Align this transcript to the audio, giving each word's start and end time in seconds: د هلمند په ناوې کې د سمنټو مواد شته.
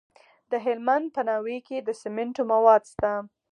د 0.51 0.53
هلمند 0.65 1.07
په 1.15 1.21
ناوې 1.29 1.57
کې 1.67 1.77
د 1.81 1.89
سمنټو 2.01 2.43
مواد 2.51 2.81
شته. 2.91 3.11